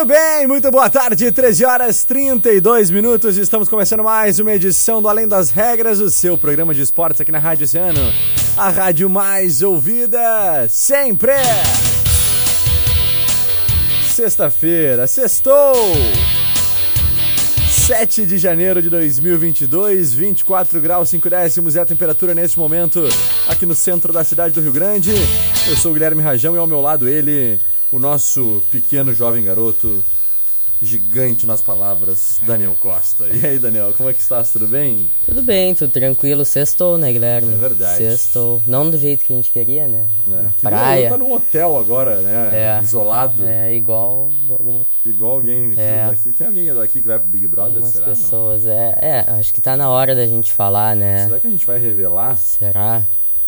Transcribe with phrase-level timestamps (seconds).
[0.00, 3.36] Muito bem, muito boa tarde, 13 horas 32 minutos.
[3.36, 7.30] Estamos começando mais uma edição do Além das Regras, o seu programa de esportes aqui
[7.30, 8.00] na Rádio Oceano.
[8.56, 11.32] A rádio mais ouvida sempre.
[14.08, 15.92] Sexta-feira, sextou!
[17.68, 23.06] 7 de janeiro de 2022, 24 graus 5 décimos é a temperatura neste momento
[23.46, 25.12] aqui no centro da cidade do Rio Grande.
[25.68, 27.60] Eu sou o Guilherme Rajão e ao meu lado ele,
[27.92, 30.02] o nosso pequeno jovem garoto,
[30.82, 33.26] gigante nas palavras, Daniel Costa.
[33.28, 34.50] E aí, Daniel, como é que estás?
[34.50, 35.10] Tudo bem?
[35.26, 36.42] Tudo bem, tudo tranquilo.
[36.42, 37.52] Sextou, né, Guilherme?
[37.52, 37.98] É verdade.
[37.98, 38.62] Sextou.
[38.66, 40.06] Não do jeito que a gente queria, né?
[40.26, 40.30] É.
[40.42, 41.10] Na Que praia.
[41.10, 42.78] Tá num hotel agora, né?
[42.78, 42.80] É.
[42.82, 43.44] Isolado.
[43.46, 44.30] É igual
[45.04, 46.06] Igual alguém É.
[46.08, 46.32] daqui.
[46.32, 48.06] Tem alguém daqui que vai pro Big Brother, algumas será?
[48.06, 48.64] pessoas.
[48.64, 51.26] É, é, acho que tá na hora da gente falar, né?
[51.26, 52.38] Será que a gente vai revelar?
[52.38, 53.02] Será?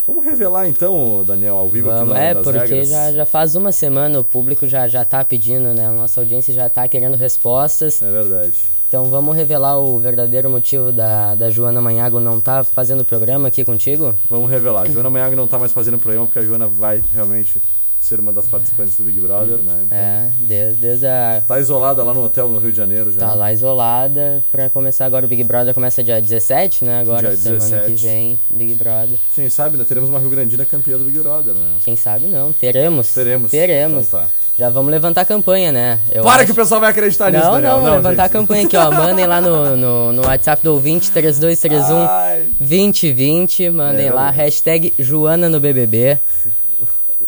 [0.07, 2.15] Vamos revelar então, Daniel, ao vivo aqui Vamos.
[2.15, 2.89] no É, das porque regras.
[2.89, 5.87] já, já faz uma semana o público já, já tá pedindo, né?
[5.87, 8.03] A nossa audiência já tá querendo respostas.
[8.03, 8.55] É verdade.
[8.89, 13.49] Então vamos revelar o verdadeiro motivo da, da Joana Manhago não tá fazendo o programa
[13.49, 14.15] aqui contigo?
[14.29, 14.91] Vamos revelar.
[14.91, 17.63] Joana Manhago não tá mais fazendo o programa porque a Joana vai realmente
[18.03, 19.81] ser uma das participantes do Big Brother, né?
[19.87, 21.41] Então, É, desde, desde a.
[21.47, 23.21] Tá isolada lá no hotel no Rio de Janeiro já.
[23.21, 27.01] Tá lá isolada pra começar agora o Big Brother começa dia 17, né?
[27.01, 27.87] Agora Dia semana 17.
[27.93, 29.17] que vem, Big Brother.
[29.35, 29.85] Quem sabe, né?
[29.87, 31.77] Teremos uma Rio Grandina campeã do Big Brother, né?
[31.85, 33.15] Quem sabe não, teremos.
[33.15, 33.51] Teremos.
[33.51, 34.07] Teremos.
[34.09, 34.27] Então tá.
[34.59, 35.99] Já vamos levantar a campanha, né?
[36.13, 37.71] Eu Para acho- que o pessoal vai acreditar nisso, Não, Daniel.
[37.73, 38.27] não, vamos levantar gente.
[38.27, 38.91] a campanha aqui, ó.
[38.93, 42.49] Mandem lá no, no, no WhatsApp do ouvinte 3231 Ai.
[42.61, 43.71] 2020.
[43.71, 46.19] Mandem É, lá, hashtag Joana no BBB.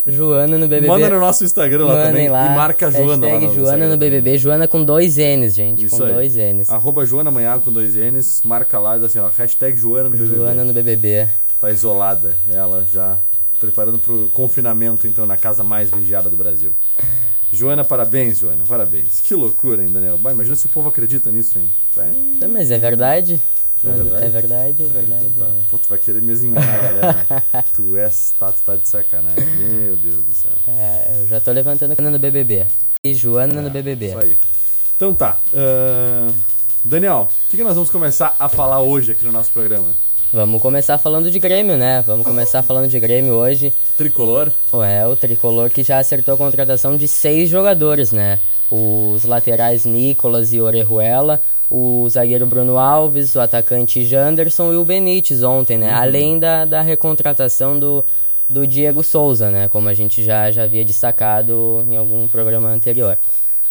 [0.07, 0.87] Joana no BBB.
[0.87, 2.47] Manda no nosso Instagram lá Mandem também lá.
[2.47, 4.11] e marca Joana lá no Joana Instagram no também.
[4.11, 4.39] BBB.
[4.39, 5.87] Joana com dois N's, gente.
[5.87, 6.13] Isso com aí.
[6.13, 6.69] dois N's.
[6.71, 10.35] Arroba Joana Manhago com dois N's, marca lá, assim, ó, hashtag Joana no BBB.
[10.37, 11.29] Joana no BBB.
[11.61, 13.19] Tá isolada, ela já
[13.59, 16.73] preparando pro confinamento, então, na casa mais vigiada do Brasil.
[17.51, 19.21] Joana, parabéns, Joana, parabéns.
[19.21, 20.19] Que loucura, hein, Daniel?
[20.19, 21.71] Bah, imagina se o povo acredita nisso, hein?
[21.97, 23.41] Bem, Mas é verdade.
[23.87, 24.25] É verdade?
[24.25, 25.27] É verdade, é verdade.
[25.39, 25.45] tá.
[25.45, 25.71] é.
[25.71, 27.65] Pô, tu vai querer me enganar, galera.
[27.75, 29.45] tu és, tá, tu tá de sacanagem.
[29.45, 30.53] Meu Deus do céu.
[30.67, 32.67] É, eu já tô levantando a Joana no BBB.
[33.05, 34.07] E Joana no BBB.
[34.07, 34.39] É, Isso aí.
[34.97, 35.39] Então tá.
[35.53, 36.33] ahn,
[36.85, 39.89] Daniel, o que, que nós vamos começar a falar hoje aqui no nosso programa?
[40.33, 42.03] Vamos começar falando de Grêmio, né?
[42.05, 43.73] Vamos começar falando de Grêmio hoje.
[43.97, 44.51] Tricolor?
[44.85, 48.41] É, o tricolor que já acertou a contratação de seis jogadores, né?
[48.71, 51.41] Os laterais Nicolas e Orejuela,
[51.75, 55.93] o zagueiro Bruno Alves, o atacante Janderson e o Benítez ontem, né?
[55.93, 58.05] Além da, da recontratação do,
[58.49, 59.67] do Diego Souza, né?
[59.67, 63.19] Como a gente já, já havia destacado em algum programa anterior.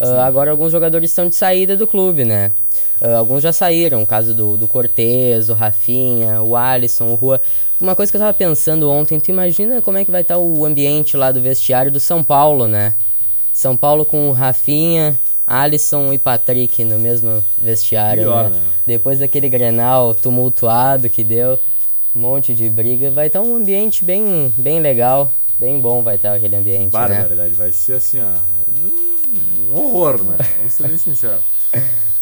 [0.02, 2.52] Ah, agora alguns jogadores estão de saída do clube, né?
[3.00, 7.40] Ah, alguns já saíram, o caso do, do Cortez, o Rafinha, o Alisson, o Rua.
[7.80, 10.66] Uma coisa que eu tava pensando ontem, tu imagina como é que vai estar o
[10.66, 12.96] ambiente lá do vestiário do São Paulo, né?
[13.54, 18.58] São Paulo com o Rafinha, Alisson e Patrick no mesmo vestiário, Pior, né?
[18.58, 18.62] né?
[18.86, 21.60] Depois daquele Grenal tumultuado que deu,
[22.16, 26.34] um monte de briga, vai estar um ambiente bem, bem legal, bem bom vai estar
[26.34, 26.90] aquele ambiente, né?
[26.90, 28.34] Barbaridade, vai ser assim, ó.
[28.80, 30.38] Um, um horror, né?
[30.58, 31.42] Vamos ser bem sinceros.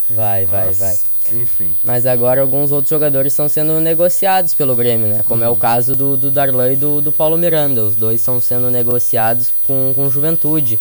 [0.09, 0.98] Vai, vai, Mas, vai.
[1.34, 1.76] Enfim.
[1.84, 5.24] Mas agora alguns outros jogadores estão sendo negociados pelo Grêmio, né?
[5.26, 7.84] Como é o caso do, do Darlan e do, do Paulo Miranda.
[7.84, 10.80] Os dois estão sendo negociados com, com juventude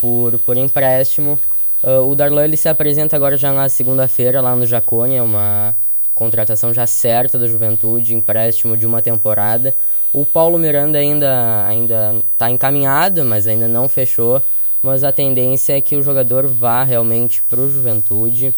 [0.00, 1.40] por, por empréstimo.
[1.82, 5.76] Ah, o Darlan ele se apresenta agora já na segunda-feira lá no Jacone, é uma
[6.14, 9.74] contratação já certa da juventude, empréstimo de uma temporada.
[10.12, 14.42] O Paulo Miranda ainda ainda está encaminhado, mas ainda não fechou.
[14.82, 18.54] Mas a tendência é que o jogador vá realmente para o Juventude.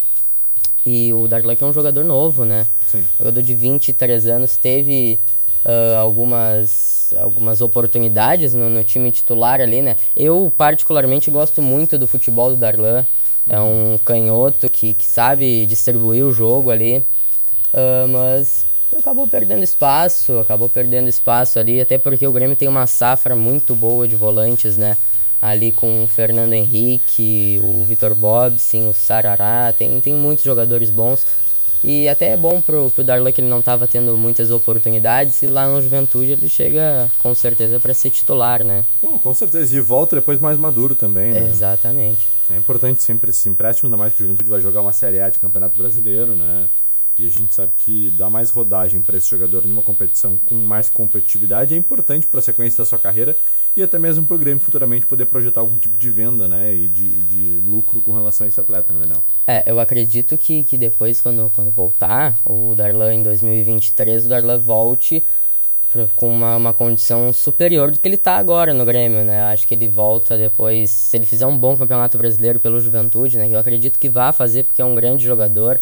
[0.85, 2.67] E o Darlan que é um jogador novo, né?
[2.87, 3.03] Sim.
[3.17, 5.19] Jogador de 23 anos, teve
[5.63, 9.95] ah, algumas, algumas oportunidades no, no time titular ali, né?
[10.15, 13.05] Eu, particularmente, gosto muito do futebol do Darlan.
[13.49, 17.03] É um canhoto que, que sabe distribuir o jogo ali.
[17.73, 18.65] Ah, mas
[18.97, 23.75] acabou perdendo espaço, acabou perdendo espaço ali, até porque o Grêmio tem uma safra muito
[23.75, 24.97] boa de volantes, né?
[25.41, 31.25] ali com o Fernando Henrique, o Vitor Bobsin, o Sarará, tem, tem muitos jogadores bons.
[31.83, 35.47] E até é bom pro, pro Darlan que ele não estava tendo muitas oportunidades e
[35.47, 38.85] lá no Juventude ele chega com certeza para ser titular, né?
[39.01, 39.75] Bom, com certeza.
[39.75, 41.49] E volta depois mais maduro também, né?
[41.49, 42.27] Exatamente.
[42.53, 45.29] É importante sempre esse empréstimo, ainda mais que o Juventude vai jogar uma Série A
[45.29, 46.69] de Campeonato Brasileiro, né?
[47.17, 50.89] E a gente sabe que dar mais rodagem para esse jogador numa competição com mais
[50.89, 53.37] competitividade é importante para a sequência da sua carreira
[53.75, 56.87] e até mesmo para o Grêmio futuramente poder projetar algum tipo de venda né, e
[56.87, 59.23] de, de lucro com relação a esse atleta, né, Daniel?
[59.45, 64.59] É, eu acredito que, que depois, quando, quando voltar, o Darlan em 2023, o Darlan
[64.59, 65.23] volte
[66.15, 69.43] com uma, uma condição superior do que ele está agora no Grêmio, né?
[69.43, 73.47] Acho que ele volta depois, se ele fizer um bom campeonato brasileiro pelo Juventude, né?
[73.47, 75.79] Que eu acredito que vá fazer porque é um grande jogador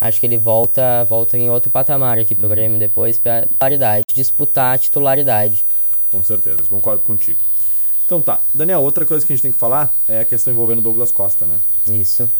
[0.00, 4.74] acho que ele volta volta em outro patamar aqui pro Grêmio depois para paridade, disputar
[4.74, 5.64] a titularidade.
[6.10, 7.38] Com certeza, concordo contigo.
[8.04, 10.80] Então tá, Daniel, outra coisa que a gente tem que falar é a questão envolvendo
[10.80, 11.60] Douglas Costa, né?
[11.88, 12.30] Isso.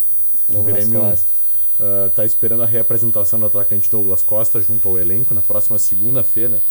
[0.47, 1.37] Douglas o Grêmio Costa.
[1.79, 6.61] Uh, tá esperando a reapresentação do atacante Douglas Costa junto ao elenco na próxima segunda-feira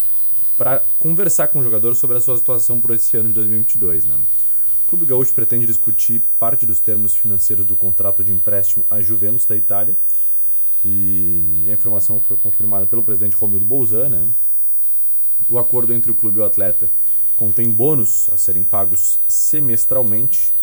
[0.57, 4.17] para conversar com o jogador sobre a sua situação por esse ano de 2022, né?
[4.85, 9.45] O Clube Gaúcho pretende discutir parte dos termos financeiros do contrato de empréstimo à Juventus
[9.45, 9.97] da Itália
[10.85, 14.29] e a informação foi confirmada pelo presidente Romildo Bolzan, né?
[15.49, 16.91] O acordo entre o clube e o atleta
[17.37, 20.55] contém bônus a serem pagos semestralmente.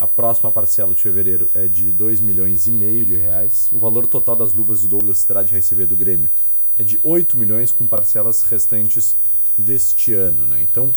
[0.00, 3.68] A próxima parcela de fevereiro é de 2 milhões e meio de reais.
[3.72, 6.30] O valor total das luvas do Douglas terá de receber do Grêmio
[6.78, 9.16] é de 8 milhões com parcelas restantes
[9.56, 10.60] deste ano, né?
[10.62, 10.92] Então,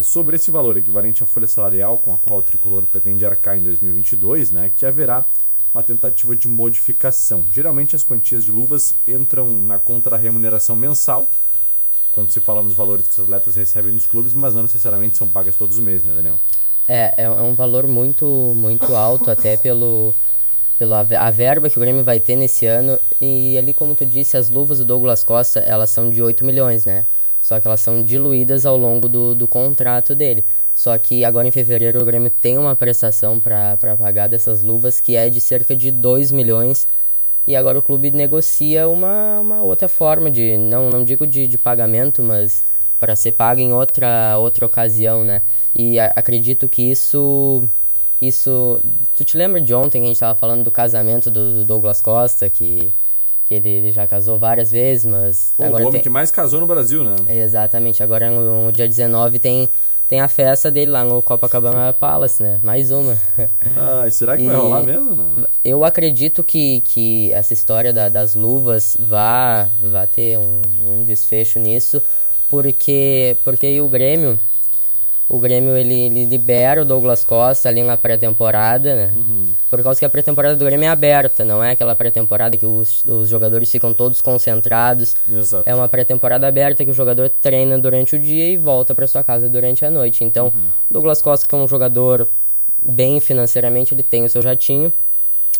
[0.00, 3.58] é sobre esse valor equivalente à folha salarial com a qual o tricolor pretende arcar
[3.58, 5.24] em 2022, né, que haverá
[5.74, 7.46] uma tentativa de modificação.
[7.52, 11.28] Geralmente as quantias de luvas entram na contra-remuneração mensal,
[12.12, 15.28] quando se fala nos valores que os atletas recebem nos clubes, mas não necessariamente são
[15.28, 16.38] pagas todos os meses, né, Daniel?
[16.88, 20.14] É, é, é um valor muito, muito alto, até pelo,
[20.78, 22.98] pela a verba que o Grêmio vai ter nesse ano.
[23.20, 26.84] E ali, como tu disse, as luvas do Douglas Costa, elas são de 8 milhões,
[26.84, 27.04] né?
[27.40, 30.44] Só que elas são diluídas ao longo do, do contrato dele.
[30.74, 35.16] Só que agora em fevereiro o Grêmio tem uma prestação para pagar dessas luvas que
[35.16, 36.86] é de cerca de 2 milhões.
[37.46, 41.58] E agora o clube negocia uma, uma outra forma de, não, não digo de, de
[41.58, 42.62] pagamento, mas
[42.98, 45.42] para ser pago em outra, outra ocasião, né?
[45.74, 47.66] E a, acredito que isso
[48.20, 48.80] isso.
[49.16, 52.00] Tu te lembra de ontem que a gente estava falando do casamento do, do, Douglas
[52.02, 52.92] Costa, que,
[53.50, 55.52] que ele, ele já casou várias vezes, mas.
[55.56, 56.02] Pô, agora o homem tem...
[56.02, 57.16] que mais casou no Brasil, né?
[57.28, 59.68] Exatamente, agora no, no dia 19 tem
[60.06, 62.60] tem a festa dele lá no Copacabana Palace, né?
[62.62, 63.16] Mais uma.
[63.76, 65.14] Ah, e será que e vai rolar mesmo?
[65.16, 65.46] Não?
[65.64, 71.58] Eu acredito que, que essa história da, das luvas vá, vá ter um, um desfecho
[71.58, 72.02] nisso,
[72.48, 74.38] porque, porque o Grêmio
[75.30, 79.12] o Grêmio ele, ele, libera o Douglas Costa ali na pré-temporada, né?
[79.14, 79.46] Uhum.
[79.70, 83.04] Por causa que a pré-temporada do Grêmio é aberta, não é aquela pré-temporada que os,
[83.04, 85.14] os jogadores ficam todos concentrados.
[85.30, 85.62] Exato.
[85.70, 89.22] É uma pré-temporada aberta que o jogador treina durante o dia e volta para sua
[89.22, 90.24] casa durante a noite.
[90.24, 90.62] Então, uhum.
[90.90, 92.26] o Douglas Costa, que é um jogador
[92.84, 94.92] bem financeiramente, ele tem o seu jatinho.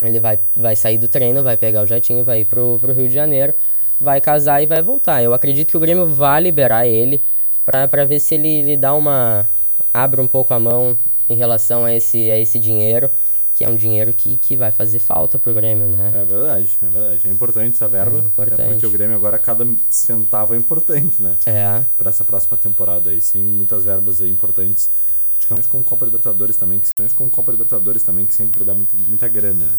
[0.02, 3.06] Ele vai, vai sair do treino, vai pegar o jatinho, vai ir pro, pro Rio
[3.06, 3.55] de Janeiro,
[4.00, 5.23] vai casar e vai voltar.
[5.23, 7.23] Eu acredito que o Grêmio vai liberar ele
[7.64, 9.46] para ver se ele, ele dá uma,
[9.92, 10.96] abre um pouco a mão
[11.28, 13.08] em relação a esse, a esse dinheiro,
[13.54, 16.12] que é um dinheiro que, que vai fazer falta pro Grêmio, né?
[16.14, 17.28] É verdade, é verdade.
[17.28, 18.18] É importante essa verba.
[18.18, 18.70] É importante.
[18.70, 21.37] porque o Grêmio agora, cada centavo é importante, né?
[21.47, 21.85] É.
[21.97, 24.90] Para essa próxima temporada aí, sem muitas verbas aí importantes.
[25.38, 29.28] Questões como Copa Libertadores também, questões como Copa Libertadores também, que sempre dá muita, muita
[29.28, 29.66] grana.
[29.66, 29.78] Né?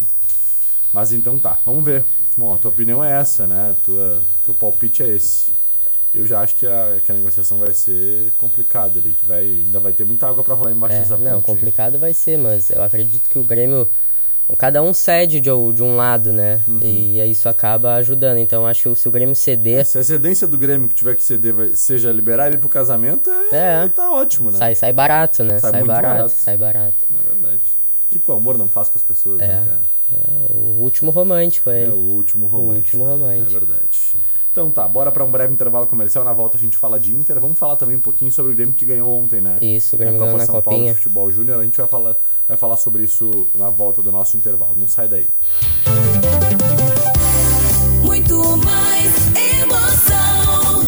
[0.94, 2.04] Mas então tá, vamos ver.
[2.36, 3.76] Bom, a tua opinião é essa, né?
[3.84, 5.52] Tua, teu palpite é esse
[6.14, 9.80] eu já acho que a, que a negociação vai ser complicada ali, que vai, ainda
[9.80, 11.30] vai ter muita água para rolar embaixo é, dessa ponte.
[11.30, 13.90] Não, complicado vai ser, mas eu acredito que o Grêmio,
[14.58, 16.62] cada um cede de, de um lado, né?
[16.68, 16.80] Uhum.
[16.82, 18.40] E isso acaba ajudando.
[18.40, 19.80] Então acho que se o Grêmio ceder.
[19.80, 22.68] É, se a cedência do Grêmio que tiver que ceder vai, seja liberar ele pro
[22.68, 23.88] casamento, é, é.
[23.88, 24.58] tá ótimo, né?
[24.58, 25.60] Sai, sai barato, né?
[25.60, 27.06] Sai, sai barato, barato, Sai barato.
[27.10, 27.62] É verdade.
[28.14, 29.48] O que o amor não faz com as pessoas, né, é.
[29.48, 29.82] né, cara?
[30.12, 31.92] É, o último romântico é ele.
[31.92, 32.74] É o último romântico.
[32.74, 33.50] O último romântico.
[33.50, 34.16] É verdade.
[34.52, 36.26] Então tá, bora para um breve intervalo comercial.
[36.26, 37.40] Na volta a gente fala de Inter.
[37.40, 39.58] Vamos falar também um pouquinho sobre o Grêmio que ganhou ontem, né?
[39.62, 40.78] Isso, o Grêmio ganhou na São Copinha.
[40.78, 41.62] Paulo Futebol Júnior.
[41.62, 44.76] A gente vai falar, vai falar sobre isso na volta do nosso intervalo.
[44.76, 45.30] Não sai daí.
[48.04, 49.16] Muito mais
[49.62, 50.82] emoção.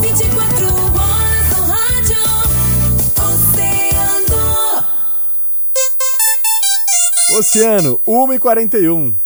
[0.00, 2.22] 24 horas no rádio.
[7.34, 7.98] Oceano.
[7.98, 9.25] Oceano, 1h41.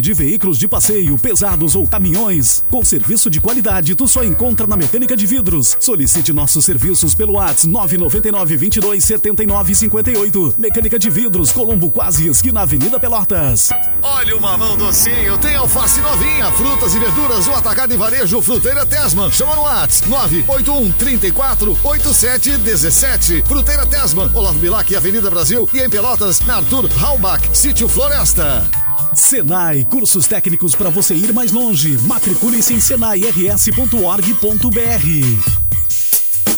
[0.00, 2.64] de veículos de passeio, pesados ou caminhões.
[2.70, 5.76] Com serviço de qualidade, tu só encontra na Mecânica de Vidros.
[5.80, 10.54] Solicite nossos serviços pelo WhatsApp 999 22 79 58.
[10.58, 13.70] Mecânica de Vidros, Colombo Quase, esquina Avenida Pelotas.
[14.02, 18.86] Olha o mamão docinho, tem alface novinha, frutas e verduras, o atacado e varejo Fruteira
[18.86, 19.30] Tesman.
[19.30, 23.42] Chama no WhatsApp 981 34 87 17.
[23.46, 28.87] Fruteira Tesman, Olavo Bilac, Avenida Brasil e em Pelotas, na Arthur Halbach, Sítio Floresta.
[29.18, 31.98] Senai, cursos técnicos para você ir mais longe.
[31.98, 35.57] Matricule-se em senairs.org.br.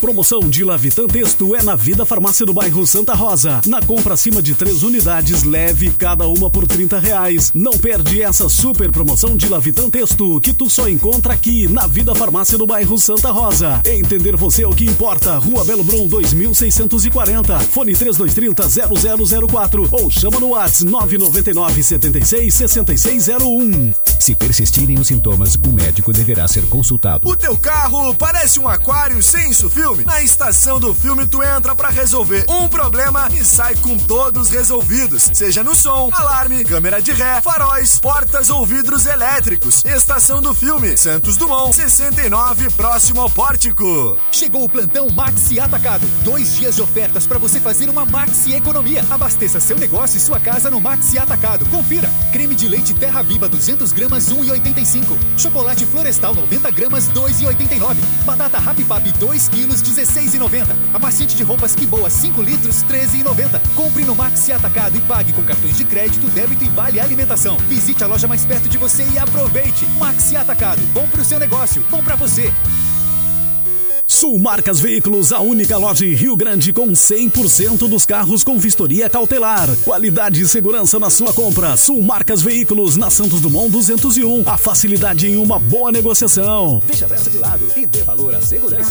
[0.00, 3.60] Promoção de Lavitan Texto é na Vida Farmácia do bairro Santa Rosa.
[3.66, 7.50] Na compra acima de três unidades, leve cada uma por 30 reais.
[7.54, 12.14] Não perde essa super promoção de Lavitan Texto que tu só encontra aqui na Vida
[12.14, 13.82] Farmácia do bairro Santa Rosa.
[13.84, 15.36] Entender você é o que importa.
[15.36, 17.60] Rua Belo Brum 2640.
[17.60, 23.92] Fone 3230 0004 ou chama no WhatsApp 999 76 6601.
[24.18, 27.28] Se persistirem os sintomas, o médico deverá ser consultado.
[27.28, 29.52] O teu carro parece um aquário sem
[29.90, 30.04] filme?
[30.04, 35.30] Na estação do filme tu entra pra resolver um problema e sai com todos resolvidos,
[35.34, 39.84] seja no som, alarme, câmera de ré, faróis, portas ou vidros elétricos.
[39.84, 44.18] Estação do filme, Santos Dumont, 69, próximo ao pórtico.
[44.32, 46.06] Chegou o plantão Maxi Atacado.
[46.22, 49.04] Dois dias de ofertas para você fazer uma Maxi Economia.
[49.10, 51.66] Abasteça seu negócio e sua casa no Maxi Atacado.
[51.66, 52.08] Confira.
[52.32, 55.16] Creme de leite Terra Viva 200 gramas 1,85.
[55.36, 57.96] Chocolate Florestal 90 gramas 2,89.
[58.24, 60.66] Batata Happy Papi 2 quilos 16,90.
[60.94, 63.60] Amaciante de roupas que boa 5 litros 13,90.
[63.74, 67.56] Compre no Maxi Atacado e pague com cartões de crédito, débito e vale alimentação.
[67.68, 69.86] Visite a loja mais perto de você e aproveite.
[69.98, 70.80] Maxi Atacado.
[70.92, 71.84] Bom pro seu negócio.
[71.90, 72.52] Bom pra você.
[74.20, 79.08] Sul Marcas Veículos, a única loja em Rio Grande com 100% dos carros com vistoria
[79.08, 79.74] cautelar.
[79.84, 81.74] Qualidade e segurança na sua compra.
[81.76, 84.42] Sul Marcas Veículos, na Santos Dumont 201.
[84.46, 86.82] A facilidade em uma boa negociação.
[86.86, 88.90] Deixa a pressa de lado e dê valor à segurança.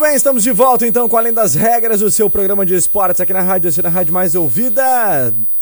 [0.00, 3.20] Muito bem, estamos de volta então com Além das Regras, o seu programa de esportes
[3.20, 4.82] aqui na rádio, na rádio mais ouvida.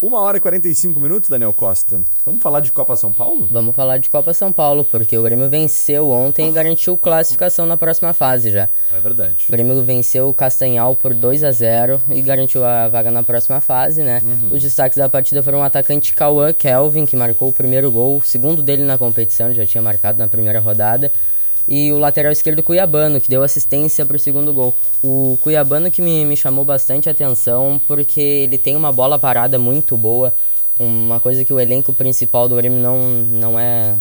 [0.01, 2.01] Uma hora e 45 minutos, Daniel Costa.
[2.25, 3.49] Vamos falar de Copa São Paulo?
[3.51, 7.77] Vamos falar de Copa São Paulo, porque o Grêmio venceu ontem e garantiu classificação na
[7.77, 8.69] próxima fase já.
[8.95, 9.47] É verdade.
[9.49, 13.61] O Grêmio venceu o Castanhal por 2 a 0 e garantiu a vaga na próxima
[13.61, 14.23] fase, né?
[14.53, 18.23] Os destaques da partida foram o atacante Cauã Kelvin, que marcou o primeiro gol, o
[18.23, 21.11] segundo dele na competição, já tinha marcado na primeira rodada.
[21.69, 24.75] E o lateral esquerdo Cuiabano, que deu assistência para o segundo gol.
[25.05, 29.95] O Cuiabano que me, me chamou bastante atenção, porque ele tem uma bola parada muito
[29.95, 30.35] boa,
[30.79, 33.95] uma coisa que o elenco principal do Grêmio não, não, é,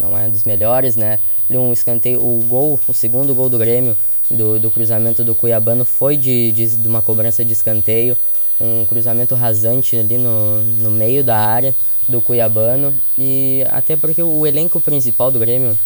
[0.00, 1.18] não é dos melhores, né?
[1.50, 3.96] Um escanteio, o gol, o segundo gol do Grêmio,
[4.30, 8.16] do, do cruzamento do Cuiabano, foi de, de, de uma cobrança de escanteio,
[8.60, 11.74] um cruzamento rasante ali no, no meio da área
[12.06, 15.76] do Cuiabano, e até porque o elenco principal do Grêmio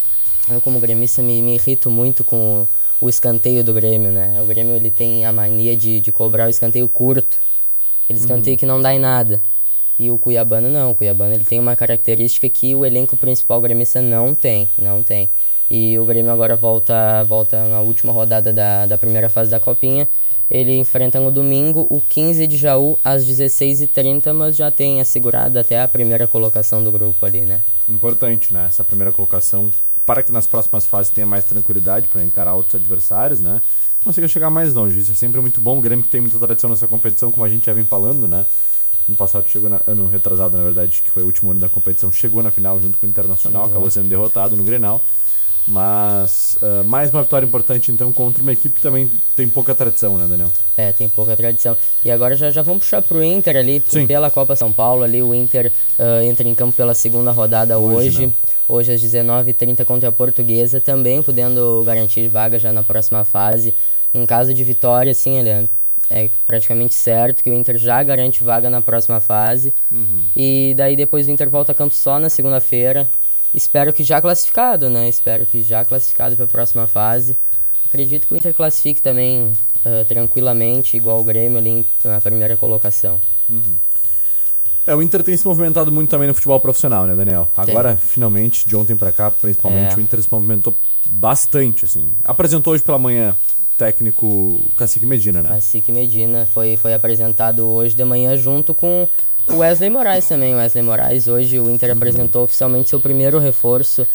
[0.51, 2.67] eu como gremista me, me irrito muito com
[3.01, 4.41] o, o escanteio do Grêmio, né?
[4.43, 7.39] O Grêmio ele tem a mania de, de cobrar o escanteio curto.
[8.09, 9.43] Ele escanteio que não dá em nada.
[9.99, 14.01] E o Cuiabano não, o Cuiabano ele tem uma característica que o elenco principal gremista
[14.01, 15.29] não tem, não tem.
[15.71, 20.09] E o Grêmio agora volta, volta na última rodada da, da primeira fase da Copinha.
[20.51, 25.81] Ele enfrenta no domingo o 15 de Jaú às 16h30, mas já tem assegurado até
[25.81, 27.63] a primeira colocação do grupo ali, né?
[27.89, 28.67] Importante, né?
[28.69, 29.71] Essa primeira colocação
[30.05, 33.61] para que nas próximas fases tenha mais tranquilidade para encarar outros adversários, né?
[34.05, 34.99] Consiga chegar mais longe.
[34.99, 35.79] Isso é sempre muito bom.
[35.79, 38.45] O Grêmio que tem muita tradição nessa competição, como a gente já vem falando, né?
[39.07, 42.11] No passado chegou, na, ano retrasado, na verdade, que foi o último ano da competição,
[42.11, 45.01] chegou na final junto com o Internacional, acabou sendo derrotado no Grenal.
[45.67, 50.19] Mas ah, mais uma vitória importante, então, contra uma equipe que também tem pouca tradição,
[50.19, 50.51] né, Daniel?
[50.77, 51.77] É, tem pouca tradição.
[52.05, 54.07] E agora já, já vamos puxar pro Inter ali, Sim.
[54.07, 58.09] pela Copa São Paulo ali, o Inter ah, entra em campo pela segunda rodada Hoje,
[58.09, 58.33] hoje, né?
[58.69, 63.75] hoje, às 19h30 contra a Portuguesa, também podendo garantir vaga já na próxima fase.
[64.13, 65.65] Em caso de vitória, assim, ele é,
[66.11, 69.73] é praticamente certo que o Inter já garante vaga na próxima fase.
[70.37, 73.09] E daí depois o Inter volta a campo só na segunda-feira.
[73.55, 75.09] Espero que já classificado, né?
[75.09, 77.37] Espero que já classificado para a próxima fase.
[77.87, 79.53] Acredito que o Inter classifique também
[79.85, 83.21] ah, tranquilamente, igual o Grêmio ali na primeira colocação.
[84.87, 87.51] É, o Inter tem se movimentado muito também no futebol profissional, né, Daniel?
[87.55, 87.75] Tem.
[87.75, 89.97] Agora, finalmente, de ontem pra cá, principalmente, É.
[89.97, 90.75] o Inter se movimentou
[91.07, 92.13] bastante, assim.
[92.25, 93.37] Apresentou hoje pela manhã
[93.77, 95.49] técnico Cacique Medina, né?
[95.51, 99.09] Cacique Medina foi, foi apresentado hoje de manhã junto com
[99.49, 100.55] o Wesley Moraes também.
[100.55, 104.07] Wesley Moraes, hoje o Inter apresentou oficialmente seu primeiro reforço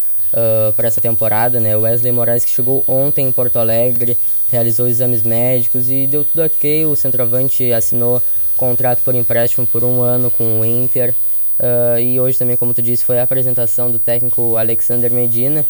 [0.76, 1.76] para essa temporada, né?
[1.78, 4.18] O Wesley Moraes que chegou ontem em Porto Alegre,
[4.52, 6.86] realizou exames médicos e deu tudo ok.
[6.86, 8.22] O centroavante assinou
[8.56, 11.14] contrato por empréstimo por um ano com o Inter.
[11.60, 15.66] Ah, e hoje também, como tu disse, foi a apresentação do técnico Alexander Medina,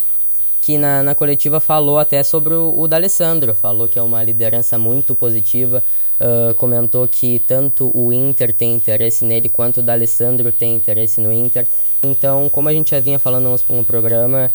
[0.67, 4.77] que na, na coletiva falou até sobre o, o D'Alessandro, falou que é uma liderança
[4.77, 5.81] muito positiva,
[6.19, 11.31] ah, comentou que tanto o Inter tem interesse nele quanto o D'Alessandro tem interesse no
[11.31, 11.65] Inter.
[12.03, 14.51] Então, como a gente já vinha falando no, programa,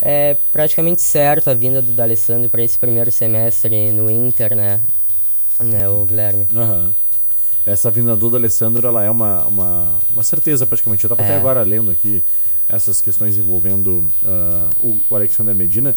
[0.00, 4.80] é praticamente certo a vinda do D'Alessandro para esse primeiro semestre no Inter, né?
[5.60, 6.48] Né, o Guilherme?
[6.56, 6.94] Aham.
[7.66, 11.04] Essa vinda do Alessandro, ela é uma, uma, uma certeza praticamente.
[11.04, 11.36] Eu tava até É.
[11.36, 12.24] agora lendo aqui
[12.72, 15.94] essas questões envolvendo ah, o, o Alexander Medina.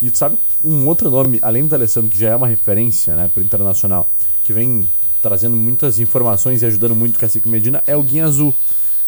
[0.00, 3.42] E sabe um outro nome, além do Alessandro, que já é uma referência né, pro
[3.42, 4.08] Internacional,
[4.44, 4.88] que vem
[5.20, 8.54] trazendo muitas informações e ajudando muito o Cacique Medina, é o Guinha Azul.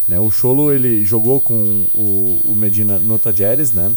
[0.09, 0.19] Né?
[0.19, 3.95] O Cholo, ele jogou com o, o Medina no Tajeres, né?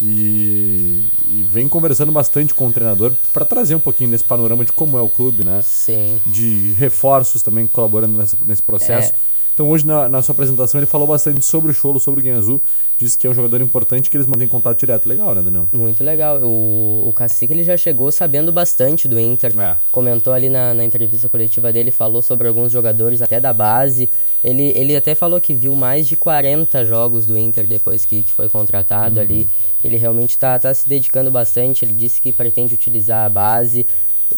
[0.00, 4.72] E, e vem conversando bastante com o treinador para trazer um pouquinho desse panorama de
[4.72, 5.60] como é o clube, né?
[5.62, 6.20] Sim.
[6.26, 9.12] de reforços também colaborando nessa, nesse processo.
[9.12, 9.31] É.
[9.54, 12.38] Então hoje na, na sua apresentação ele falou bastante sobre o Cholo, sobre o Guinha
[12.38, 12.62] Azul,
[12.96, 15.08] disse que é um jogador importante que eles mantêm contato direto.
[15.08, 15.68] Legal, né, Daniel?
[15.72, 16.38] Muito legal.
[16.42, 19.58] O, o Cacique ele já chegou sabendo bastante do Inter.
[19.58, 19.76] É.
[19.90, 24.08] Comentou ali na, na entrevista coletiva dele, falou sobre alguns jogadores até da base.
[24.42, 28.32] Ele, ele até falou que viu mais de 40 jogos do Inter depois que, que
[28.32, 29.46] foi contratado ali.
[29.84, 31.84] Ele realmente está tá se dedicando bastante.
[31.84, 33.86] Ele disse que pretende utilizar a base.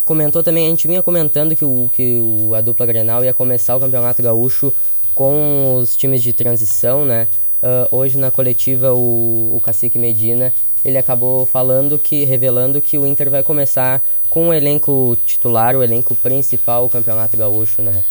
[0.04, 3.76] Comentou também, a gente vinha comentando que, o, que o, a dupla Grenal ia começar
[3.76, 4.72] o Campeonato Gaúcho
[5.14, 7.28] com os times de transição, né?
[7.62, 10.52] Ah, hoje na coletiva o, o Cacique Medina
[10.84, 15.82] ele acabou falando que revelando que o Inter vai começar com o elenco titular, o
[15.82, 18.04] elenco principal, o Campeonato Gaúcho, né?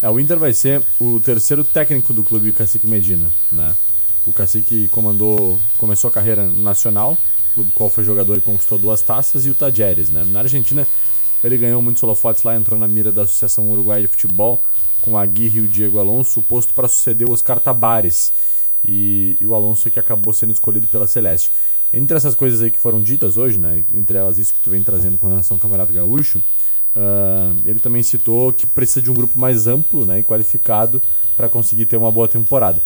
[0.00, 3.76] É, o Inter vai ser o terceiro técnico do clube Cacique Medina, né?
[4.24, 7.18] O Cacique comandou, começou a carreira nacional,
[7.52, 10.24] clube qual foi jogador e conquistou duas taças, e o Tajeres, né?
[10.24, 10.86] Na Argentina,
[11.44, 14.62] ele ganhou muitos holofotes lá, entrou na mira da Associação Uruguai de Futebol,
[15.02, 18.32] com a Aguirre e o Diego Alonso, posto para suceder o Oscar Tabares.
[18.84, 21.50] E, e o Alonso é que acabou sendo escolhido pela Celeste.
[21.92, 23.84] Entre essas coisas aí que foram ditas hoje, né?
[23.92, 26.42] Entre elas isso que tu vem trazendo com relação ao Campeonato Gaúcho,
[26.94, 31.00] ah, ele também citou que precisa de um grupo mais amplo né, e qualificado
[31.36, 32.82] para conseguir ter uma boa temporada.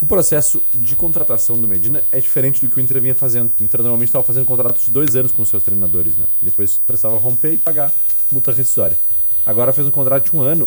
[0.00, 3.52] O processo de contratação do Medina é diferente do que o Inter vinha fazendo.
[3.60, 6.24] O Inter normalmente estava fazendo contratos de dois anos com seus treinadores, né?
[6.40, 7.92] Depois precisava romper e pagar
[8.32, 8.96] multa rescisória.
[9.44, 10.66] Agora fez um contrato de um ano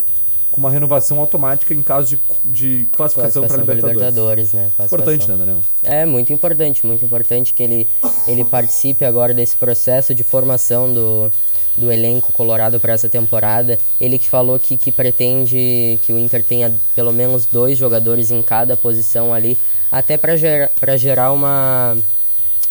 [0.54, 4.54] com uma renovação automática em caso de, de classificação, para Classificação Libertadores.
[4.54, 4.72] Libertadores, né?
[4.86, 5.62] Importante, né, Daniel?
[5.82, 7.90] É muito importante, muito importante que ele,
[8.28, 11.32] ele participe agora desse processo de formação do,
[11.76, 13.80] do elenco colorado para essa temporada.
[14.00, 18.44] Ele que falou que, que pretende que o Inter tenha pelo menos dois jogadores em
[18.44, 19.58] cada posição ali,
[19.92, 21.98] até para gerar, pra gerar uma,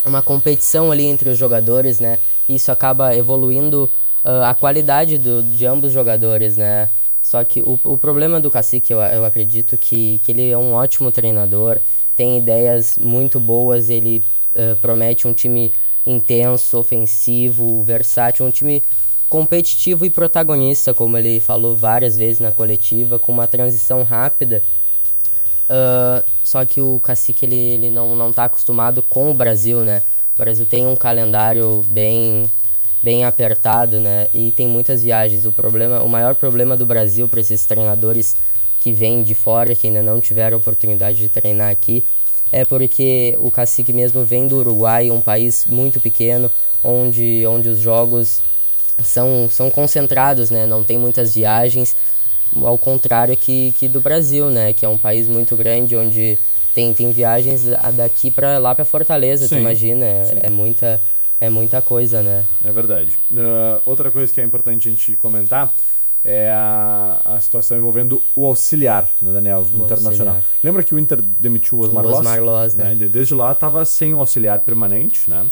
[0.05, 2.21] uma competição ali entre os jogadores, né?
[2.49, 3.91] Isso acaba evoluindo
[4.25, 6.89] ah, a qualidade do, de ambos os jogadores, né?
[7.23, 10.73] Só que o, o problema do Cacique, eu, eu acredito que, que ele é um
[10.73, 11.79] ótimo treinador,
[12.17, 14.23] tem ideias muito boas, ele
[14.55, 15.73] ah, promete um time
[16.05, 18.83] intenso, ofensivo, versátil, um time
[19.29, 24.63] competitivo e protagonista, como ele falou várias vezes na coletiva, com uma transição rápida.
[25.69, 30.03] Ah, só que o Cacique ele, ele não, não tá acostumado com o Brasil, né?
[30.37, 32.51] Brasil tem um calendário bem
[33.03, 34.29] bem apertado, né?
[34.33, 35.45] E tem muitas viagens.
[35.45, 38.37] O problema, o maior problema do Brasil para esses treinadores
[38.81, 42.05] que vêm de fora, que ainda não tiveram oportunidade de treinar aqui,
[42.51, 46.51] é porque o Cacique mesmo vem do Uruguai, um país muito pequeno,
[46.83, 48.41] onde, onde os jogos
[49.03, 50.67] são, são concentrados, né?
[50.67, 51.97] Não tem muitas viagens,
[52.63, 54.73] ao contrário que, que do Brasil, né?
[54.73, 56.39] Que é um país muito grande, onde
[56.75, 60.05] tem, tem viagens da- daqui para lá para Fortaleza, tu Sim, imagina?
[60.05, 61.01] É, é muita
[61.43, 62.45] é muita coisa, né?
[62.65, 63.19] É verdade.
[63.37, 65.75] Ah, outra coisa que é importante a gente comentar
[66.25, 70.37] é a, a situação envolvendo o auxiliar, né, Daniel, no internacional.
[70.37, 70.61] auxiliar.
[70.63, 72.11] Lembra que o Inter demitiu o Osmar O?
[72.11, 72.95] Osmar Loss, né?
[72.95, 75.45] E Desde lá estava sem o auxiliar permanente, né?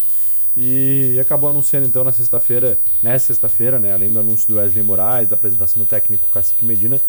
[0.55, 5.27] E acabou anunciando então na sexta-feira, nessa sexta-feira, né, além do anúncio do Wesley Moraes,
[5.27, 7.01] da apresentação do técnico Cacique Medina,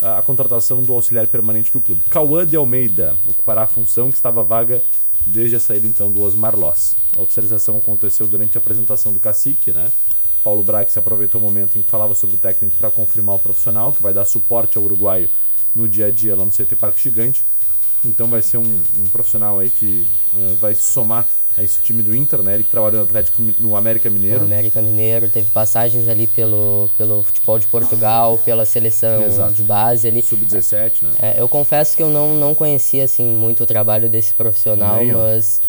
[0.00, 2.02] a, a contratação do auxiliar permanente do clube.
[2.10, 4.82] Cauã de Almeida ocupará a função que estava vaga
[5.26, 6.96] desde a saída então do Osmar Loss.
[7.18, 9.90] A oficialização aconteceu durante a apresentação do Cacique, né?
[10.42, 13.92] Paulo Brax aproveitou o momento em que falava sobre o técnico para confirmar o profissional,
[13.92, 15.28] que vai dar suporte ao uruguaio
[15.74, 17.44] no dia a dia lá no CT Parque Gigante.
[18.04, 22.14] Então vai ser um, um profissional aí que eh, vai somar a esse time do
[22.14, 22.54] Inter, né?
[22.54, 24.40] Ele que trabalhou no Atlético no América Mineiro.
[24.40, 29.54] O América Mineiro teve passagens ali pelo, pelo futebol de Portugal, pela seleção Exato.
[29.54, 30.22] de base ali.
[30.22, 31.10] Sub-17, né?
[31.20, 35.10] É, eu confesso que eu não, não conhecia assim muito o trabalho desse profissional, Nem
[35.10, 35.18] eu.
[35.18, 35.60] mas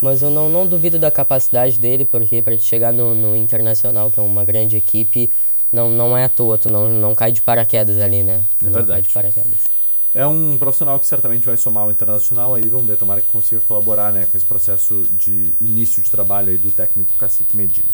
[0.00, 4.20] mas eu não, não duvido da capacidade dele, porque para chegar no, no Internacional, que
[4.20, 5.30] é uma grande equipe,
[5.72, 8.44] não, não é à toa, tu não, não cai de paraquedas ali, né?
[8.58, 9.08] Tu não cai verdade.
[9.08, 9.74] de paraquedas.
[10.14, 13.60] É um profissional que certamente vai somar o internacional aí, vamos ver, tomara que consiga
[13.62, 17.88] colaborar né, com esse processo de início de trabalho aí do técnico Cacique Medina.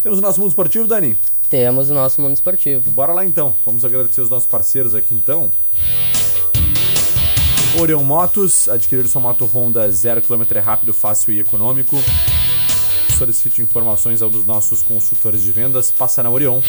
[0.00, 1.18] Temos o nosso mundo esportivo, Dani?
[1.50, 2.88] Temos o nosso mundo esportivo.
[2.92, 5.50] Bora lá então, vamos agradecer os nossos parceiros aqui então.
[7.80, 11.96] Orion Motos, adquirir sua moto Honda 0km é rápido, fácil e econômico.
[13.18, 16.60] Solicite informações ao dos nossos consultores de vendas, passa na Orion.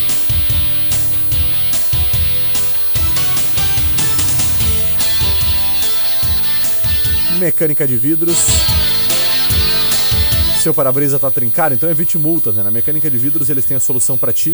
[7.43, 8.38] Mecânica de vidros.
[10.62, 12.63] Seu para-brisa tá trincado, então evite multas, né?
[12.63, 14.53] Na Mecânica de Vidros eles têm a solução para ti.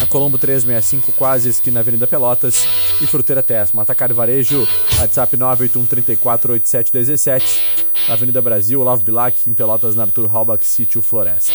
[0.00, 2.66] Na Colombo 365, quase esquina Avenida Pelotas
[3.00, 3.82] e Fruteira Tesma.
[3.82, 4.66] Atacar Varejo,
[4.98, 7.62] WhatsApp 981 34 8717.
[8.08, 11.52] Avenida Brasil, Olavo Bilac, em Pelotas, na Arthur Halbach, Sítio Floresta.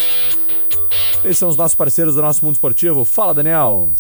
[1.26, 3.04] Esses são os nossos parceiros do nosso mundo esportivo.
[3.04, 3.92] Fala, Daniel!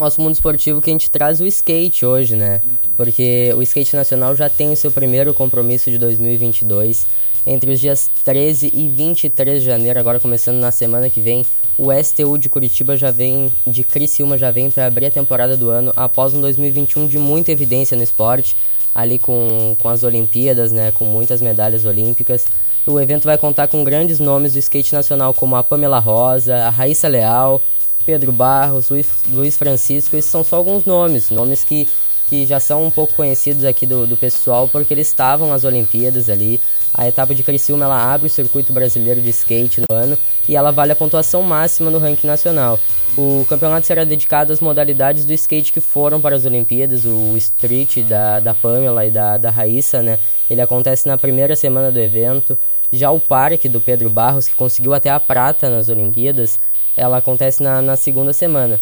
[0.00, 2.62] Nosso mundo esportivo que a gente traz o skate hoje, né?
[2.96, 7.06] Porque o skate nacional já tem o seu primeiro compromisso de 2022.
[7.46, 11.44] Entre os dias 13 e 23 de janeiro, agora começando na semana que vem,
[11.78, 15.70] o STU de Curitiba já vem, de Criciúma já vem para abrir a temporada do
[15.70, 18.56] ano após um 2021 de muita evidência no esporte,
[18.94, 20.92] ali com, com as Olimpíadas, né?
[20.92, 22.46] Com muitas medalhas olímpicas.
[22.86, 26.70] O evento vai contar com grandes nomes do skate nacional, como a Pamela Rosa, a
[26.70, 27.60] Raíssa Leal,
[28.04, 31.88] Pedro Barros, Luiz, Luiz Francisco, esses são só alguns nomes, nomes que,
[32.28, 36.28] que já são um pouco conhecidos aqui do, do pessoal, porque eles estavam nas Olimpíadas
[36.28, 36.60] ali.
[36.92, 40.70] A etapa de Criciúma, ela abre o circuito brasileiro de skate no ano e ela
[40.70, 42.78] vale a pontuação máxima no ranking nacional.
[43.16, 47.98] O campeonato será dedicado às modalidades do skate que foram para as Olimpíadas, o street
[47.98, 50.18] da, da Pamela e da, da Raíssa, né?
[50.48, 52.58] Ele acontece na primeira semana do evento.
[52.92, 56.58] Já o parque do Pedro Barros, que conseguiu até a prata nas Olimpíadas,
[56.96, 58.80] ela acontece na, na segunda semana.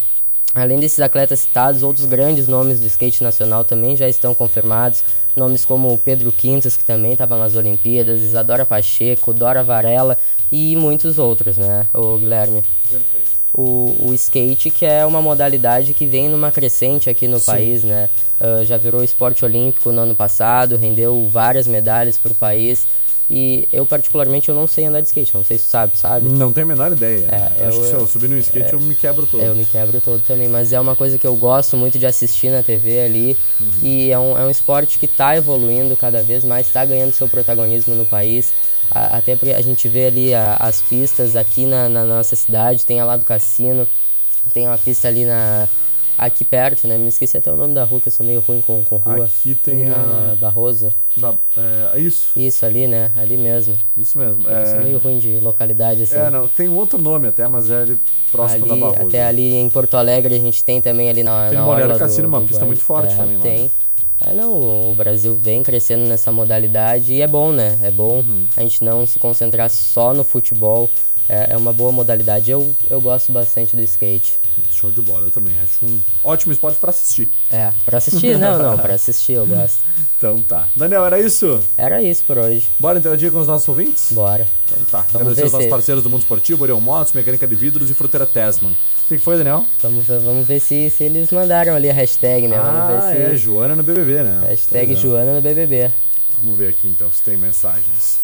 [0.55, 5.05] Além desses atletas citados, outros grandes nomes do skate nacional também já estão confirmados.
[5.38, 10.18] Nomes como o Pedro Quintas, que também estava nas Olimpíadas, Isadora Pacheco, Dora Varela
[10.51, 12.62] e muitos outros, né, o Guilherme?
[13.55, 18.11] O, o skate, que é uma modalidade que vem numa crescente aqui no país, né?
[18.40, 22.87] Ah, já virou esporte olímpico no ano passado, rendeu várias medalhas para o país.
[23.31, 26.29] E eu, particularmente, eu não sei andar de skate, não sei se sabe, sabe?
[26.29, 27.29] Não tenho a menor ideia.
[27.31, 29.43] É, Acho eu- que se eu subir no skate eu me quebro todo.
[29.43, 32.51] Eu me quebro todo também, mas é uma coisa que eu gosto muito de assistir
[32.51, 33.37] na TV ali.
[33.83, 37.29] E é um, é um esporte que está evoluindo cada vez mais, está ganhando seu
[37.29, 38.53] protagonismo no país.
[38.91, 42.87] A- até porque a gente vê ali a- as pistas aqui na, na nossa cidade,
[42.87, 43.87] tem a lá do cassino,
[44.55, 45.69] tem uma pista ali na.
[46.19, 46.99] Aqui perto, né?
[46.99, 49.27] Me esqueci até o nome da rua, que eu sou meio ruim com, com rua.
[49.27, 50.93] Aqui tem Ali a- na Barroso.
[51.17, 53.13] Na- é, isso, Isso, ali, né?
[53.17, 53.77] Ali mesmo.
[53.97, 54.43] isso mesmo.
[54.49, 56.17] Eu sou meio É, ruim de localidade, assim.
[56.19, 57.99] é, não, tem um outro nome até, mas é ali
[58.33, 59.09] próximo ali, da Barroso.
[59.09, 62.27] Até ali em Porto Alegre a gente tem também ali na, Tem na do- Cassino,
[62.27, 63.63] uma pista muito forte é, também Tem.
[63.65, 63.71] né?
[64.21, 67.79] É, não, o Brasil vem crescendo nessa modalidade e é bom, né?
[67.85, 68.47] É bom Uhum.
[68.57, 70.91] a gente não se concentrar só no futebol.
[71.29, 72.51] É, é uma boa modalidade.
[72.51, 74.38] Eu, eu gosto bastante do skate.
[74.71, 75.55] Show de bola, eu também.
[75.61, 77.31] Acho um ótimo esporte pra assistir.
[77.51, 78.38] É, pra assistir?
[78.38, 79.81] não, não, pra assistir eu gosto.
[80.17, 80.69] Então tá.
[80.75, 81.61] Daniel, era isso?
[81.77, 82.69] Era isso por hoje.
[82.79, 84.11] Bora interagir com os nossos ouvintes?
[84.12, 84.47] Bora.
[84.64, 85.03] Então tá.
[85.12, 88.27] Vamos Agradecer aos nossos parceiros do Mundo Esportivo, Orion Motos, Mecânica de Vidros e Fruteira
[88.27, 88.73] Tesman.
[88.73, 89.64] O que, foi, Daniel?
[89.81, 92.59] Vamos ver, vamos ver se, se eles mandaram ali a hashtag, né?
[92.59, 93.35] Vamos ah, ver se.
[93.35, 94.47] é, Joana no BBB, né?
[94.49, 94.97] Hashtag é.
[94.97, 95.93] Joana no BBB.
[96.43, 98.19] Vamos ver aqui então se tem mensagens.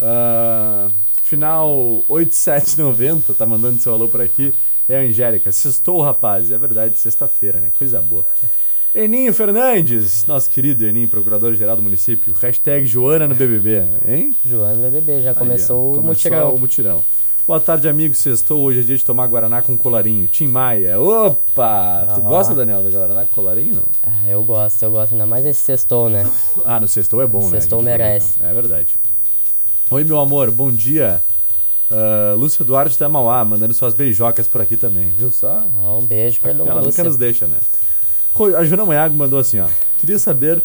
[0.00, 0.88] Ah,
[1.26, 4.54] final 8790, tá mandando seu alô por aqui.
[4.88, 5.50] É a Angélica.
[5.50, 6.52] Sextou, rapaz.
[6.52, 7.70] É verdade, sexta-feira, né?
[7.76, 8.24] Coisa boa.
[8.94, 12.32] Eninho Fernandes, nosso querido Eninho, procurador-geral do município.
[12.32, 14.34] Hashtag Joana no BBB, hein?
[14.44, 16.54] Joana no BBB, já Aí, começou o mutirão.
[16.54, 17.04] o mutirão.
[17.46, 18.14] Boa tarde, amigo.
[18.14, 18.60] Sextou.
[18.62, 20.26] Hoje é dia de tomar Guaraná com colarinho.
[20.28, 20.98] Tim Maia.
[21.00, 22.06] Opa!
[22.14, 22.20] Tu Ah.
[22.20, 23.74] gosta, Daniel, da Guaraná com colarinho?
[23.74, 23.82] Não?
[24.02, 26.24] Ah, eu gosto, eu gosto, ainda mais esse sextou, né?
[26.64, 27.50] Ah, no sextou é bom, né?
[27.60, 28.38] Sextou gente merece.
[28.42, 28.96] É verdade.
[29.88, 31.22] Oi, meu amor, bom dia.
[31.88, 35.64] Ah, Lúcia Duarte da Mauá, mandando suas beijocas por aqui também, viu só?
[35.74, 37.04] Ah, um beijo Dona Ela nunca Lúcia.
[37.04, 37.58] nos deixa, né?
[38.58, 39.68] A Joana Maiago mandou assim, ó.
[39.98, 40.60] Queria saber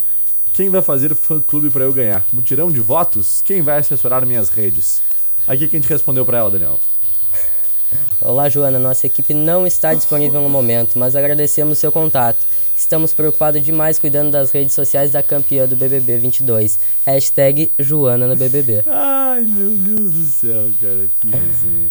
[0.54, 2.26] quem vai fazer o fã-clube pra eu ganhar.
[2.34, 3.42] Mutirão de votos?
[3.46, 5.04] Quem vai assessorar minhas redes?
[5.48, 6.80] Aqui que a gente respondeu pra ela, Daniel.
[8.20, 8.80] Olá, Joana.
[8.80, 12.46] Nossa equipe não está disponível no momento, mas agradecemos seu contato.
[12.76, 16.80] Estamos preocupados demais cuidando das redes sociais da campeã do BBB 22.
[17.06, 18.84] Hashtag Joana no BBB.
[18.88, 21.90] Ai, meu Deus do céu, cara, que resenha.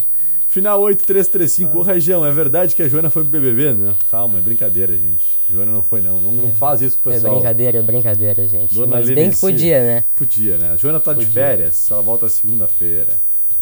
[0.48, 3.72] Final 8335, ô Rajão, é verdade que a Joana foi pro BBB?
[3.72, 5.38] Não, calma, é brincadeira, gente.
[5.48, 6.20] Joana não foi, não.
[6.20, 7.34] Não, não faz isso com o É pessoal.
[7.34, 8.74] brincadeira, é brincadeira, gente.
[8.74, 10.04] Dona mas bem que podia, né?
[10.16, 10.72] Podia, né?
[10.72, 11.32] A Joana tá de Podia.
[11.32, 13.16] férias, ela volta segunda-feira.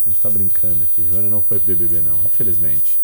[0.06, 1.06] A gente tá brincando aqui.
[1.06, 2.98] Joana não foi pro BBB, não, infelizmente.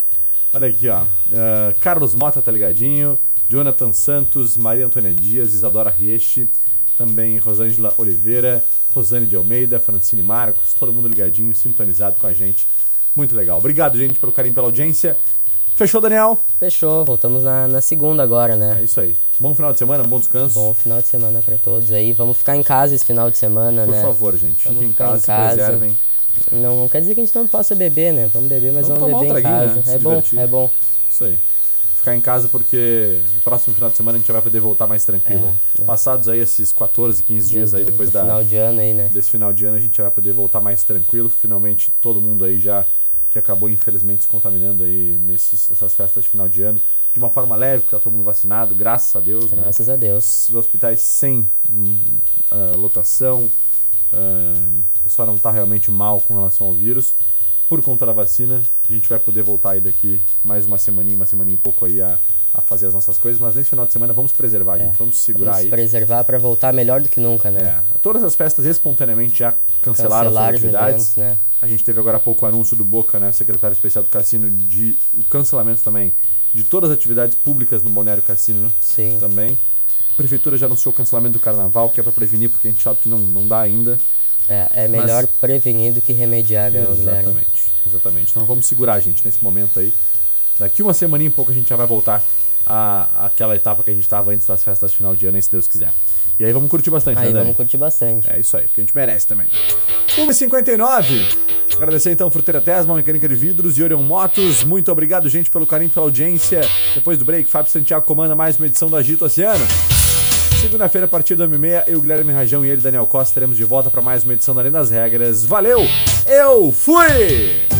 [0.50, 1.05] Olha aqui, ó.
[1.35, 3.18] Ah, Carlos Mota tá ligadinho.
[3.48, 6.48] Jonathan Santos, Maria Antônia Dias, Isadora Rieche,
[6.96, 12.66] também Rosângela Oliveira, Rosane de Almeida, Francine Marcos, todo mundo ligadinho, sintonizado com a gente.
[13.14, 13.59] Muito legal.
[13.59, 15.16] Obrigado, gente, pelo carinho, pela audiência.
[15.76, 16.38] Fechou, Daniel?
[16.59, 18.80] Fechou, voltamos na, na segunda agora, É né?
[18.85, 19.16] isso aí.
[19.40, 20.54] Bom final de semana, bom descanso.
[20.54, 22.12] Bom final de semana pra todos aí.
[22.12, 24.00] Vamos ficar em casa esse final de semana, Por né?
[24.02, 25.57] favor, gente, Vamos fiquem em ficar em casa, se casa.
[25.57, 25.98] preservem.
[26.52, 28.30] Não, não quer dizer que a gente não possa beber, né?
[28.33, 29.74] Vamos beber, mas Vamos vamos, um beber em casa.
[29.74, 29.83] né?
[29.85, 30.38] Se É bom, divertir.
[30.38, 30.70] é bom.
[31.11, 31.38] Isso aí.
[32.05, 34.87] Ficar em casa porque no próximo final de semana a gente já vai poder voltar
[34.87, 35.57] mais tranquilo.
[35.79, 35.85] É, é.
[35.87, 39.09] Passados aí esses 14, 15 dias aí depois do da, final de ano aí, né?
[39.11, 41.31] desse final de ano a gente vai poder voltar mais tranquilo.
[41.31, 42.85] Finalmente todo mundo aí já
[43.31, 46.79] que acabou infelizmente se contaminando aí nesses, nessas festas de final de ano
[47.11, 49.62] de uma forma leve, porque tá todo mundo vacinado, graças a Deus, né?
[49.62, 50.51] Graças a Deus.
[50.51, 51.49] Os hospitais sem
[52.51, 53.51] ah, lotação,
[54.12, 54.69] ah,
[55.01, 57.14] o pessoal não tá realmente mal com relação ao vírus.
[57.68, 61.27] Por conta da vacina, a gente vai poder voltar aí daqui mais uma semaninha, uma
[61.27, 62.18] semaninha e pouco aí a,
[62.53, 65.50] a fazer as nossas coisas, mas nesse final de semana vamos preservar, gente, vamos segurar
[65.50, 65.55] É.
[65.55, 65.70] Vamos aí.
[65.70, 67.83] preservar pra voltar melhor do que nunca, né?
[67.94, 70.94] É, todas as festas espontaneamente já cancelaram, Cancelar suas atividades.
[70.94, 71.38] eventos, né?
[71.62, 74.50] A gente teve agora há pouco o anúncio do Boca, né, secretário especial do Cassino,
[74.50, 76.14] de o cancelamento também
[76.53, 79.16] de todas as atividades públicas no Balneário Cassino Sim.
[79.18, 79.59] também.
[80.12, 82.83] A prefeitura já anunciou o cancelamento do carnaval, que é para prevenir, porque a gente
[82.83, 83.98] sabe que não, não dá ainda.
[84.48, 87.00] É, é melhor Mas- prevenir do que remediar, né, Guilherme?
[87.20, 88.30] Exatamente, exatamente.
[88.30, 89.92] Então vamos segurar, gente, nesse momento aí.
[90.59, 92.22] Daqui uma semaninha e pouco a gente já vai voltar
[92.66, 95.50] à, àquela etapa que a gente estava antes das festas de final de ano, se
[95.50, 95.90] Deus quiser.
[96.38, 98.30] E aí vamos curtir bastante, Aí né, vamos curtir bastante.
[98.30, 99.46] É isso aí, porque a gente merece também.
[100.16, 101.24] 1h59.
[101.76, 104.62] Agradecer então Fruteira Tesma, Mecânica de Vidros e Orion Motos.
[104.64, 106.61] Muito obrigado, gente, pelo carinho, pela audiência.
[106.94, 109.64] Depois do break, Fábio Santiago comanda mais uma edição do Agito Oceano.
[110.64, 113.90] Segunda-feira, a partir da 1h30, eu, Guilherme Rajão e ele, Daniel Costa, estaremos de volta
[113.90, 115.44] para mais uma edição da Além das Regras.
[115.44, 115.81] Valeu!
[116.27, 117.74] Eu fui!